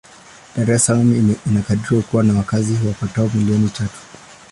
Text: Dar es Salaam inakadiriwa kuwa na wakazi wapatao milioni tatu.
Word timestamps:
Dar 0.55 0.67
es 0.71 0.85
Salaam 0.85 1.37
inakadiriwa 1.47 2.03
kuwa 2.03 2.23
na 2.23 2.33
wakazi 2.33 2.87
wapatao 2.87 3.29
milioni 3.33 3.69
tatu. 3.69 3.99